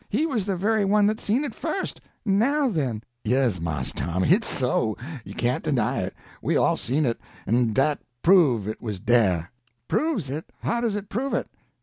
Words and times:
He 0.09 0.25
was 0.25 0.47
the 0.47 0.55
very 0.55 0.83
one 0.83 1.05
that 1.05 1.19
seen 1.19 1.43
it 1.43 1.53
first. 1.53 2.01
Now, 2.25 2.69
then!" 2.69 3.03
"Yes, 3.23 3.59
Mars 3.61 3.93
Tom, 3.93 4.23
hit's 4.23 4.47
so—you 4.47 5.35
can't 5.35 5.63
deny 5.63 5.99
it. 5.99 6.15
We 6.41 6.57
all 6.57 6.75
seen 6.75 7.05
it, 7.05 7.21
en 7.45 7.71
dat 7.71 7.99
prove 8.23 8.67
it 8.67 8.81
was 8.81 8.99
dah." 8.99 9.43
"Proves 9.87 10.31
it! 10.31 10.51
How 10.63 10.81
does 10.81 10.95
it 10.95 11.07
prove 11.07 11.35
it?" 11.35 11.47